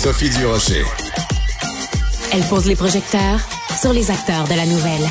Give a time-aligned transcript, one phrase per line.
[0.00, 0.84] Sophie Durocher.
[2.32, 3.40] Elle pose les projecteurs
[3.80, 5.10] sur les acteurs de la nouvelle.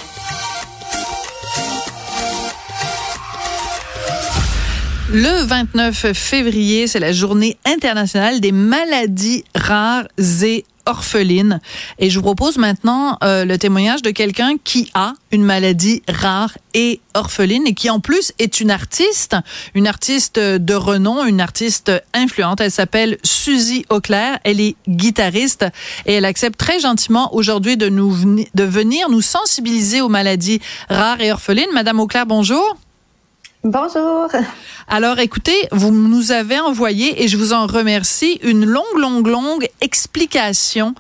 [5.11, 10.07] Le 29 février, c'est la journée internationale des maladies rares
[10.43, 11.59] et orphelines.
[11.99, 16.57] Et je vous propose maintenant euh, le témoignage de quelqu'un qui a une maladie rare
[16.73, 19.35] et orpheline et qui en plus est une artiste,
[19.75, 22.61] une artiste de renom, une artiste influente.
[22.61, 24.39] Elle s'appelle Suzy Auclair.
[24.43, 25.65] Elle est guitariste
[26.05, 28.15] et elle accepte très gentiment aujourd'hui de nous
[28.53, 31.71] de venir nous sensibiliser aux maladies rares et orphelines.
[31.73, 32.77] Madame Auclair, bonjour.
[33.69, 34.29] Bonjour.
[34.87, 39.67] Alors, écoutez, vous nous avez envoyé, et je vous en remercie, une longue, longue, longue
[39.81, 40.95] explication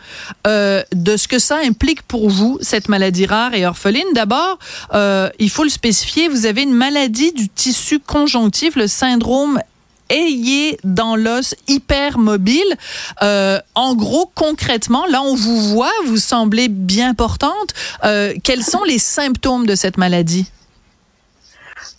[0.47, 4.03] euh, de ce que ça implique pour vous, cette maladie rare et orpheline.
[4.13, 4.59] D'abord,
[4.93, 9.61] euh, il faut le spécifier, vous avez une maladie du tissu conjonctif, le syndrome
[10.09, 12.75] ayé dans l'os hypermobile.
[13.23, 17.73] Euh, en gros, concrètement, là, on vous voit, vous semblez bien portante.
[18.43, 20.47] Quels sont les symptômes de cette maladie?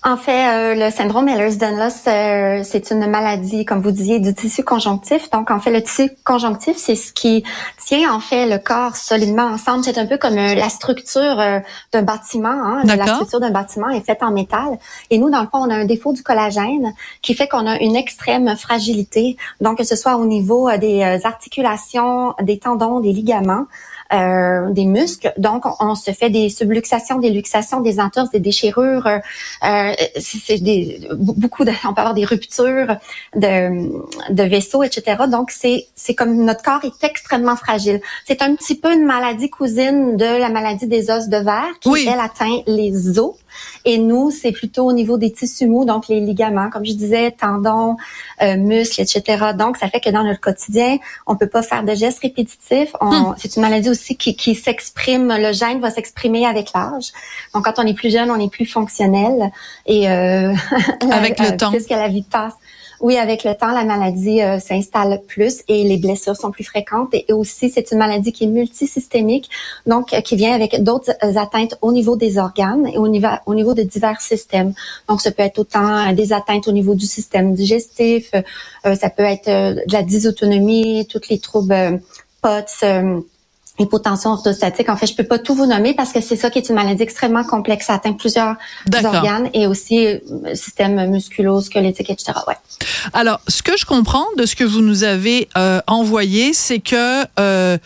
[0.04, 4.62] En fait, euh, le syndrome Ehlers-Danlos, euh, c'est une maladie, comme vous disiez, du tissu
[4.62, 5.28] conjonctif.
[5.30, 7.42] Donc, en fait, le tissu conjonctif, c'est ce qui
[7.84, 9.82] tient en fait le corps solidement ensemble.
[9.82, 11.36] C'est un peu comme euh, la structure
[11.92, 12.48] d'un bâtiment.
[12.48, 12.82] Hein.
[12.84, 14.78] La structure d'un bâtiment est faite en métal.
[15.10, 17.80] Et nous, dans le fond, on a un défaut du collagène qui fait qu'on a
[17.80, 19.36] une extrême fragilité.
[19.60, 23.66] Donc, que ce soit au niveau des articulations, des tendons, des ligaments.
[24.10, 25.34] Euh, des muscles.
[25.36, 29.06] Donc, on, se fait des subluxations, des luxations, des entorses, des déchirures.
[29.06, 32.96] Euh, c'est des beaucoup de, on peut avoir des ruptures
[33.36, 35.24] de, de vaisseaux, etc.
[35.30, 38.00] Donc, c'est c'est comme notre corps est extrêmement fragile.
[38.26, 42.08] C'est un petit peu une maladie cousine de la maladie des os de verre qui
[42.08, 43.34] elle atteint les os.
[43.84, 47.30] Et nous, c'est plutôt au niveau des tissus mous, donc les ligaments, comme je disais,
[47.32, 47.96] tendons,
[48.42, 49.52] euh, muscles, etc.
[49.56, 52.94] Donc, ça fait que dans notre quotidien, on peut pas faire de gestes répétitifs.
[53.00, 53.34] Hmm.
[53.36, 57.12] C'est une maladie aussi qui, qui s'exprime, le gène va s'exprimer avec l'âge.
[57.54, 59.50] Donc, quand on est plus jeune, on est plus fonctionnel.
[59.86, 60.54] Et euh,
[61.10, 61.70] avec le temps.
[61.70, 62.54] Puisque la vie passe.
[63.00, 67.10] Oui, avec le temps, la maladie euh, s'installe plus et les blessures sont plus fréquentes.
[67.12, 69.48] Et, aussi, c'est une maladie qui est multisystémique,
[69.86, 73.28] donc euh, qui vient avec d'autres euh, atteintes au niveau des organes et au niveau,
[73.46, 74.74] au niveau de divers systèmes.
[75.08, 78.32] Donc, ça peut être autant des atteintes au niveau du système digestif,
[78.84, 82.00] ça peut être de la dysautonomie, tous les troubles
[82.42, 82.84] POTS,
[83.78, 84.88] hypotension orthostatique.
[84.88, 86.74] En fait, je peux pas tout vous nommer parce que c'est ça qui est une
[86.74, 87.86] maladie extrêmement complexe.
[87.86, 88.56] Ça atteint plusieurs
[89.04, 90.18] organes et aussi euh,
[90.54, 92.32] système musculo-squelettique, etc.
[92.46, 92.56] Ouais.
[93.12, 97.24] Alors, ce que je comprends de ce que vous nous avez euh, envoyé, c'est que
[97.38, 97.78] euh,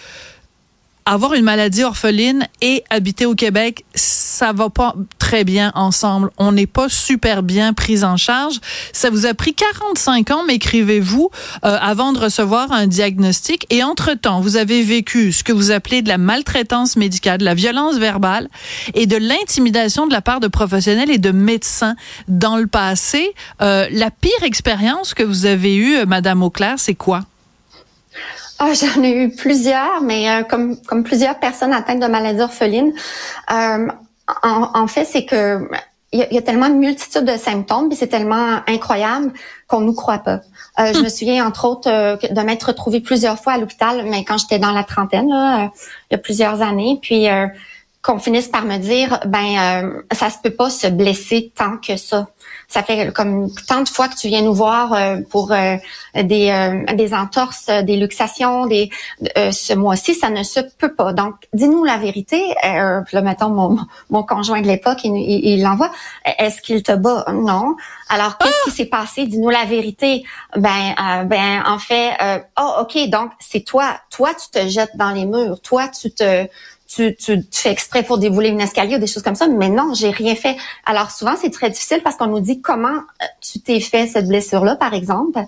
[1.06, 6.30] avoir une maladie orpheline et habiter au Québec, ça va pas très bien ensemble.
[6.38, 8.60] On n'est pas super bien pris en charge.
[8.92, 11.30] Ça vous a pris 45 ans, m'écrivez-vous,
[11.64, 13.66] euh, avant de recevoir un diagnostic.
[13.70, 17.54] Et entre-temps, vous avez vécu ce que vous appelez de la maltraitance médicale, de la
[17.54, 18.48] violence verbale
[18.94, 21.96] et de l'intimidation de la part de professionnels et de médecins
[22.28, 23.34] dans le passé.
[23.60, 27.22] Euh, la pire expérience que vous avez eue, Madame Auclair, c'est quoi?
[28.64, 32.92] Ah, j'en ai eu plusieurs, mais euh, comme comme plusieurs personnes atteintes de maladies orphelines,
[33.50, 33.88] euh,
[34.44, 35.68] en, fait, c'est que
[36.12, 39.32] il y, a tellement de multitudes de symptômes, et c'est tellement incroyable
[39.66, 40.40] qu'on nous croit pas.
[40.78, 41.08] Euh, je me hmm.
[41.08, 44.84] souviens entre autres de m'être retrouvée plusieurs fois à l'hôpital, mais quand j'étais dans la
[44.84, 45.70] trentaine, là,
[46.10, 47.26] il y a plusieurs années, puis
[48.02, 52.26] qu'on finisse par me dire ben ça se peut pas se blesser tant que ça
[52.72, 55.76] ça fait comme tant de fois que tu viens nous voir euh, pour euh,
[56.14, 58.90] des, euh, des entorses, des luxations, des
[59.36, 61.12] ce mois-ci, ça ne se peut pas.
[61.12, 62.42] Donc, dis-nous la vérité.
[62.64, 63.78] Euh, là, mettons, mon,
[64.10, 65.90] mon conjoint de l'époque, il l'envoie.
[66.38, 67.26] Est-ce qu'il te bat?
[67.32, 67.76] Non.
[68.08, 69.26] Alors, qu'est-ce qui s'est passé?
[69.26, 70.24] Dis-nous la vérité.
[70.56, 72.12] Ben, ben, en fait,
[72.60, 73.08] oh, ok.
[73.08, 73.96] Donc, c'est toi.
[74.10, 75.60] Toi, tu te jettes dans les murs.
[75.60, 76.46] Toi, tu te
[76.88, 79.48] tu, tu, fais exprès pour dévouler une escalier ou des choses comme ça.
[79.48, 80.56] Mais non, j'ai rien fait.
[80.86, 84.28] Alors souvent, c'est très difficile parce qu'on nous dit comment euh, tu t'es fait cette
[84.28, 85.40] blessure-là, par exemple.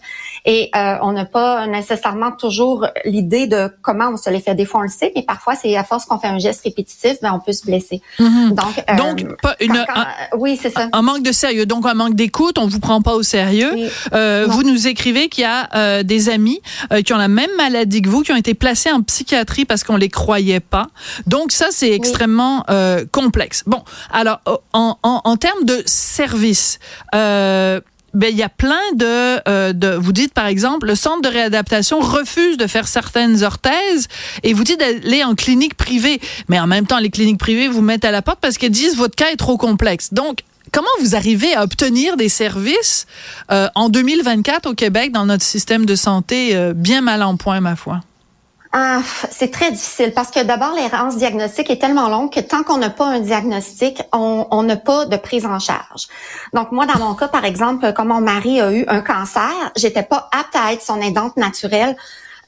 [0.46, 4.54] Et euh, on n'a pas nécessairement toujours l'idée de comment on se les fait.
[4.54, 7.16] Des fois, on le sait, mais parfois, c'est à force qu'on fait un geste répétitif,
[7.22, 8.02] ben, on peut se blesser.
[8.18, 8.54] Mm-hmm.
[8.54, 10.06] Donc, euh, Donc pas une, un,
[10.36, 10.88] oui, c'est ça.
[10.92, 11.66] Un manque de sérieux.
[11.66, 12.58] Donc, un manque d'écoute.
[12.58, 13.72] On vous prend pas au sérieux.
[14.12, 16.60] Euh, vous nous écrivez qu'il y a euh, des amis
[17.04, 19.96] qui ont la même maladie que vous, qui ont été placés en psychiatrie parce qu'on
[19.96, 20.88] les croyait pas.
[21.26, 22.64] Donc, ça, c'est extrêmement
[23.12, 23.62] complexe.
[23.66, 23.82] Bon,
[24.12, 24.40] alors,
[24.72, 26.78] en, en, en termes de service,
[27.14, 27.80] euh,
[28.14, 31.28] ben il y a plein de, euh, de vous dites par exemple le centre de
[31.28, 34.08] réadaptation refuse de faire certaines orthèses
[34.42, 36.20] et vous dites d'aller en clinique privée.
[36.48, 38.96] Mais en même temps les cliniques privées vous mettent à la porte parce qu'elles disent
[38.96, 40.14] votre cas est trop complexe.
[40.14, 40.40] Donc
[40.72, 43.06] comment vous arrivez à obtenir des services
[43.50, 47.60] euh, en 2024 au Québec dans notre système de santé euh, bien mal en point
[47.60, 48.00] ma foi?
[48.76, 52.76] Ah, c'est très difficile parce que d'abord, l'errance diagnostique est tellement longue que tant qu'on
[52.76, 56.08] n'a pas un diagnostic, on n'a pas de prise en charge.
[56.52, 60.02] Donc, moi, dans mon cas, par exemple, comme mon mari a eu un cancer, j'étais
[60.02, 61.96] pas apte à être son aidante naturelle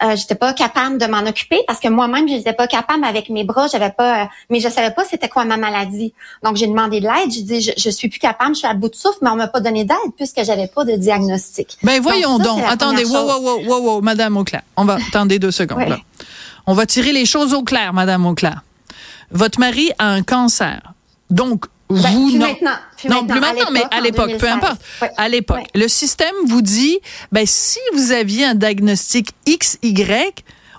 [0.02, 3.30] euh, j'étais pas capable de m'en occuper parce que moi-même, je n'étais pas capable avec
[3.30, 6.12] mes bras, j'avais pas, euh, mais je savais pas c'était quoi ma maladie.
[6.42, 8.74] Donc j'ai demandé de l'aide, j'ai dit je, je, suis plus capable, je suis à
[8.74, 11.78] bout de souffle, mais on m'a pas donné d'aide puisque j'avais pas de diagnostic.
[11.82, 15.88] Ben voyons donc, attendez, wow, wow, wow, wow, Madame Auclair, on va attendez deux secondes.
[15.88, 15.98] Là.
[16.66, 18.62] On va tirer les choses au clair, Madame Auclair.
[19.30, 20.80] Votre mari a un cancer.
[21.30, 22.70] Donc, ben, vous non, maintenant,
[23.08, 24.80] non plus maintenant, mais à l'époque, peu importe.
[25.16, 26.98] À l'époque, le système vous dit,
[27.32, 30.32] ben si vous aviez un diagnostic XY,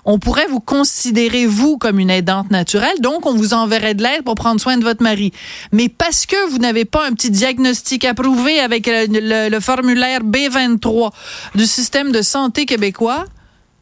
[0.04, 4.22] on pourrait vous considérer vous comme une aidante naturelle, donc on vous enverrait de l'aide
[4.22, 5.32] pour prendre soin de votre mari.
[5.72, 11.10] Mais parce que vous n'avez pas un petit diagnostic approuvé avec le, le formulaire B23
[11.54, 13.24] du système de santé québécois,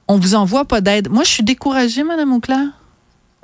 [0.09, 1.11] on vous envoie pas d'aide.
[1.11, 2.67] Moi, je suis découragée, Madame Auclair.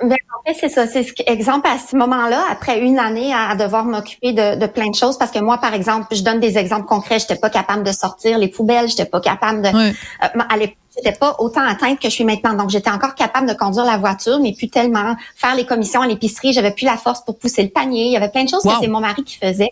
[0.03, 0.85] Ben, en fait, c'est ça.
[0.85, 4.89] C'est ce exemple à ce moment-là, après une année à, devoir m'occuper de, de, plein
[4.89, 7.19] de choses, parce que moi, par exemple, je donne des exemples concrets.
[7.19, 8.89] J'étais pas capable de sortir les poubelles.
[8.89, 9.69] J'étais pas capable de.
[9.69, 9.91] Euh,
[10.21, 12.53] à l'époque, j'étais pas autant atteinte que je suis maintenant.
[12.53, 16.07] Donc, j'étais encore capable de conduire la voiture, mais plus tellement faire les commissions à
[16.07, 16.53] l'épicerie.
[16.53, 18.05] J'avais plus la force pour pousser le panier.
[18.05, 19.71] Il y avait plein de choses que c'est mon mari qui faisait.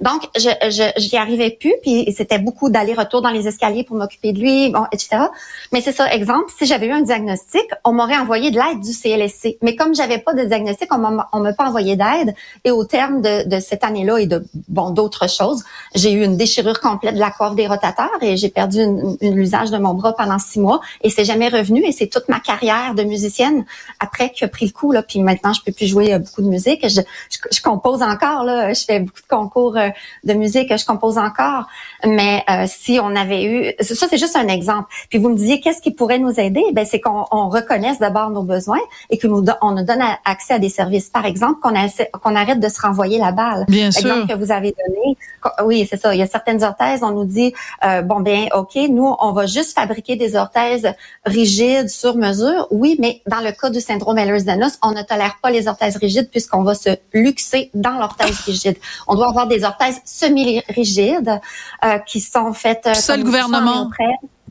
[0.00, 4.32] Donc, je, je, j'y arrivais plus, puis c'était beaucoup d'aller-retour dans les escaliers pour m'occuper
[4.32, 5.24] de lui, bon, etc.
[5.72, 8.92] Mais c'est ça, exemple, si j'avais eu un diagnostic, on m'aurait envoyé de l'aide du
[8.92, 9.58] CLSC.
[9.62, 12.34] Mais comme j'avais pas de diagnostic, on m'a, on m'a pas envoyé d'aide.
[12.64, 15.64] Et au terme de, de cette année-là et de bon d'autres choses,
[15.94, 18.84] j'ai eu une déchirure complète de la coiffe des rotateurs et j'ai perdu
[19.20, 21.84] l'usage de mon bras pendant six mois et c'est jamais revenu.
[21.84, 23.64] Et c'est toute ma carrière de musicienne
[24.00, 25.02] après qui a pris le coup là.
[25.02, 26.86] Puis maintenant, je peux plus jouer euh, beaucoup de musique.
[26.88, 28.72] Je, je, je compose encore là.
[28.72, 29.90] Je fais beaucoup de concours euh,
[30.24, 31.66] de musique, je compose encore.
[32.04, 34.88] Mais euh, si on avait eu, ça c'est juste un exemple.
[35.10, 36.64] Puis vous me disiez qu'est-ce qui pourrait nous aider?
[36.72, 38.80] Ben c'est qu'on reconnaisse d'abord nos besoins
[39.10, 41.10] et que nous on nous donne accès à des services.
[41.10, 41.74] Par exemple, qu'on
[42.20, 43.64] qu'on arrête de se renvoyer la balle.
[43.68, 44.26] Bien sûr.
[44.26, 45.16] que vous avez donné.
[45.64, 46.14] Oui, c'est ça.
[46.14, 47.52] Il y a certaines orthèses, on nous dit
[47.84, 50.88] euh, bon ben ok, nous on va juste fabriquer des orthèses
[51.24, 52.66] rigides sur mesure.
[52.70, 56.30] Oui, mais dans le cas du syndrome Ehlers-Danlos, on ne tolère pas les orthèses rigides
[56.30, 58.76] puisqu'on va se luxer dans l'orthèse rigide.
[59.06, 61.40] On doit avoir des orthèses semi-rigides
[61.84, 62.86] euh, qui sont faites.
[62.86, 63.90] Euh, ça, le gouvernement.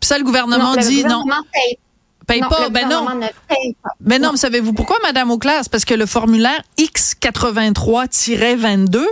[0.01, 1.23] Ça, le gouvernement dit non.
[1.53, 1.77] Paye.
[2.27, 3.05] Paye pas, ben non.
[3.47, 3.89] Paye pas.
[4.01, 5.61] Mais non, savez-vous pourquoi, Madame Auclair?
[5.71, 9.05] Parce que le formulaire X83-22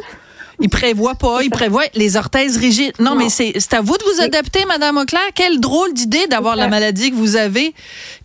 [0.60, 2.94] il prévoit pas, il prévoit les orthèses rigides.
[3.00, 5.22] Non, mais c'est à vous de vous adapter, Madame Auclair.
[5.34, 7.74] Quelle drôle d'idée d'avoir la maladie que vous avez,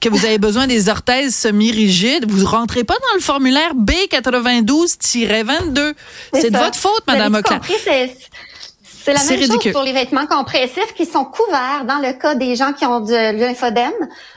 [0.01, 2.31] que vous avez besoin des orthèses semi-rigides.
[2.31, 5.95] Vous rentrez pas dans le formulaire B92-22.
[6.35, 7.61] C'est de votre faute, Madame Auclair.
[9.03, 12.55] C'est la même chose pour les vêtements compressifs qui sont couverts dans le cas des
[12.55, 13.95] gens qui ont de lymphodème,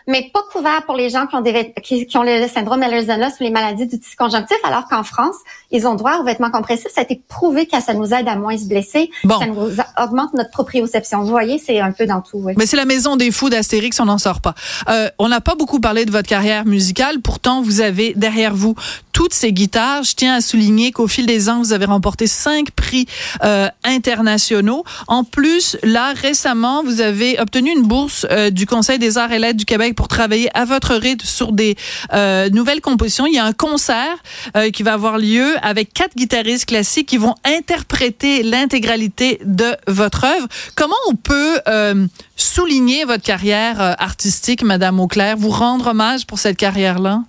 [0.07, 3.43] mais pas couverts pour les gens qui ont des qui, ont le syndrome Ehlers-Danlos ou
[3.43, 5.35] les maladies du tissu conjonctif, alors qu'en France,
[5.71, 6.91] ils ont droit aux vêtements compressifs.
[6.93, 9.69] Ça a été prouvé que ça nous aide à moins se blesser, ça nous
[10.01, 11.23] augmente notre proprioception.
[11.23, 12.37] Vous voyez, c'est un peu dans tout.
[12.37, 12.53] Oui.
[12.57, 14.55] Mais c'est la maison des fous d'Astérix, on n'en sort pas.
[14.89, 18.75] Euh, on n'a pas beaucoup parlé de votre carrière musicale, pourtant vous avez derrière vous
[19.11, 20.03] toutes ces guitares.
[20.03, 23.05] Je tiens à souligner qu'au fil des ans, vous avez remporté cinq prix
[23.43, 24.83] euh, internationaux.
[25.07, 29.39] En plus, là, récemment, vous avez obtenu une bourse euh, du Conseil des arts et
[29.39, 31.75] lettres du Québec pour travailler à votre rythme sur des
[32.13, 33.25] euh, nouvelles compositions.
[33.25, 34.15] Il y a un concert
[34.55, 40.25] euh, qui va avoir lieu avec quatre guitaristes classiques qui vont interpréter l'intégralité de votre
[40.25, 40.47] œuvre.
[40.75, 46.57] Comment on peut euh, souligner votre carrière artistique, Madame Auclair, vous rendre hommage pour cette
[46.57, 47.23] carrière-là?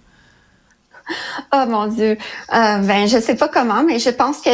[1.52, 2.16] Oh mon Dieu.
[2.52, 4.50] Euh, ben je sais pas comment, mais je pense que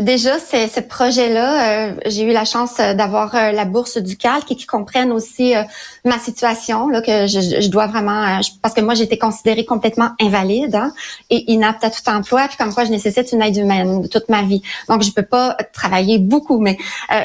[0.00, 4.56] déjà ce projet-là, euh, j'ai eu la chance d'avoir euh, la bourse du calque et
[4.56, 5.62] qui comprennent aussi euh,
[6.04, 10.74] ma situation là que je, je dois vraiment parce que moi été considérée complètement invalide
[10.74, 10.92] hein,
[11.30, 14.42] et inapte à tout emploi puis comme quoi je nécessite une aide humaine toute ma
[14.42, 14.62] vie.
[14.88, 16.78] Donc je peux pas travailler beaucoup, mais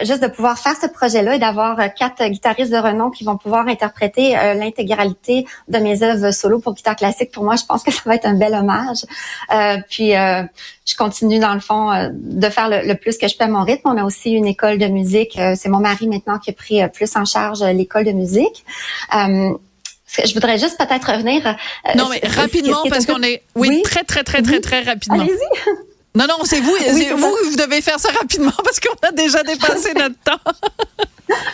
[0.04, 3.68] juste de pouvoir faire ce projet-là et d'avoir quatre guitaristes de renom qui vont pouvoir
[3.68, 8.02] interpréter l'intégralité de mes œuvres solo pour guitare classique, pour moi je pense que ça
[8.06, 9.06] va être un bel hommage.
[9.54, 10.44] Euh, puis euh,
[10.86, 13.64] je continue dans le fond euh, de faire le, plus que je peux à mon
[13.64, 13.90] rythme.
[13.90, 15.40] On a aussi une école de musique.
[15.56, 18.66] c'est mon mari maintenant qui a pris plus en charge l'école de musique.
[19.14, 21.44] je voudrais juste peut-être revenir.
[21.96, 25.24] non, mais rapidement parce qu'on est, oui, très très très très très rapidement.
[25.24, 25.72] Allez-y.
[26.14, 26.72] Non, non, c'est vous.
[27.18, 30.52] vous, vous devez faire ça rapidement parce qu'on a déjà dépassé notre temps.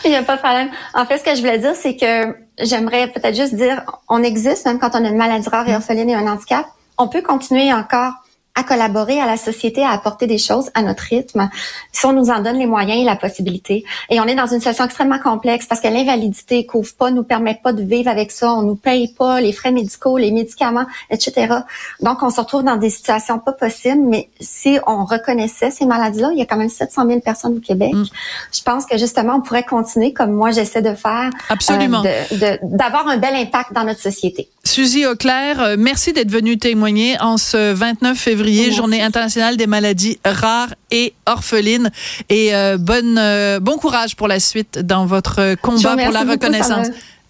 [0.04, 0.70] Il n'y a pas de problème.
[0.94, 4.66] En fait, ce que je voulais dire, c'est que j'aimerais peut-être juste dire, on existe
[4.66, 6.66] même quand on a une maladie rare et orpheline et un handicap
[6.98, 8.12] on peut continuer encore
[8.58, 11.48] à collaborer à la société, à apporter des choses à notre rythme,
[11.92, 13.84] si on nous en donne les moyens et la possibilité.
[14.10, 17.60] Et on est dans une situation extrêmement complexe parce que l'invalidité couvre pas, nous permet
[17.62, 21.54] pas de vivre avec ça, on nous paye pas les frais médicaux, les médicaments, etc.
[22.00, 26.30] Donc, on se retrouve dans des situations pas possibles, mais si on reconnaissait ces maladies-là,
[26.32, 27.94] il y a quand même 700 000 personnes au Québec.
[27.94, 28.04] Mm.
[28.52, 31.30] Je pense que justement, on pourrait continuer comme moi j'essaie de faire.
[31.48, 32.02] Absolument.
[32.04, 34.48] Euh, d'avoir un bel impact dans notre société.
[34.68, 40.20] Suzy Auclair, euh, merci d'être venue témoigner en ce 29 février, journée internationale des maladies
[40.26, 41.90] rares et orphelines.
[42.28, 46.88] Et euh, bonne, euh, bon courage pour la suite dans votre combat pour la reconnaissance.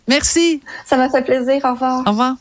[0.08, 0.60] merci.
[0.84, 1.64] Ça m'a fait plaisir.
[1.64, 2.02] Au revoir.
[2.06, 2.34] Au revoir.